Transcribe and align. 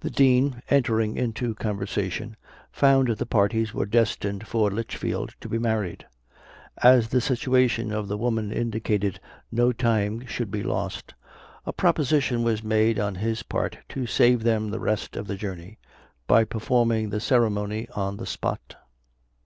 The 0.00 0.08
Dean, 0.08 0.62
entering 0.70 1.16
into 1.16 1.54
conversation, 1.54 2.38
found 2.72 3.08
the 3.08 3.26
parties 3.26 3.74
were 3.74 3.84
destined 3.84 4.48
for 4.48 4.70
Litchfield 4.70 5.34
to 5.42 5.50
be 5.50 5.58
married. 5.58 6.06
As 6.82 7.08
the 7.10 7.20
situation 7.20 7.92
of 7.92 8.08
the 8.08 8.16
woman 8.16 8.50
indicated 8.50 9.20
no 9.52 9.70
time 9.70 10.24
should 10.24 10.50
be 10.50 10.62
lost, 10.62 11.12
a 11.66 11.74
proposition 11.74 12.42
was 12.42 12.64
made 12.64 12.98
on 12.98 13.16
his 13.16 13.42
part 13.42 13.76
to 13.90 14.06
save 14.06 14.44
them 14.44 14.70
the 14.70 14.80
rest 14.80 15.14
of 15.14 15.26
the 15.26 15.36
journey, 15.36 15.76
by 16.26 16.44
performing 16.44 17.10
the 17.10 17.20
ceremony 17.20 17.86
on 17.94 18.16
the 18.16 18.24
spot. 18.24 18.76